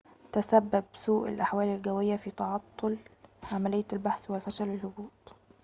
تسبب 0.31 0.83
سوء 0.93 1.29
الأحوال 1.29 1.65
الجوية 1.67 2.15
في 2.15 2.31
تعطل 2.31 2.97
عملية 3.51 3.85
البحث 3.93 4.31
وفشل 4.31 4.69
الهبوط 4.69 5.35